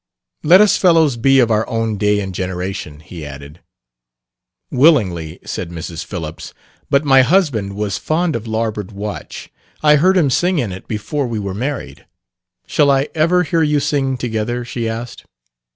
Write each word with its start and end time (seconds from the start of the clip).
"Let 0.41 0.61
us 0.61 0.77
fellows 0.77 1.15
be 1.15 1.37
of 1.37 1.51
our 1.51 1.69
own 1.69 1.97
day 1.99 2.21
and 2.21 2.33
generation," 2.33 3.01
he 3.01 3.23
added. 3.23 3.61
"Willingly," 4.71 5.37
said 5.45 5.69
Mrs. 5.69 6.03
Phillips. 6.03 6.55
"But 6.89 7.05
my 7.05 7.21
husband 7.21 7.73
was 7.75 7.99
fond 7.99 8.35
of 8.35 8.47
'Larboard 8.47 8.91
Watch'; 8.91 9.51
I 9.83 9.97
heard 9.97 10.17
him 10.17 10.31
sing 10.31 10.57
in 10.57 10.71
it 10.71 10.87
before 10.87 11.27
we 11.27 11.37
were 11.37 11.53
married. 11.53 12.07
Shall 12.65 12.89
I 12.89 13.09
ever 13.13 13.43
hear 13.43 13.61
you 13.61 13.79
sing 13.79 14.17
together?" 14.17 14.65
she 14.65 14.89
asked. 14.89 15.23